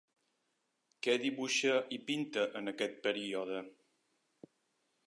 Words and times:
Què 1.07 1.15
dibuixa 1.25 1.75
i 1.99 2.01
pinta 2.09 2.47
en 2.63 2.73
aquest 2.73 2.99
període? 3.07 3.63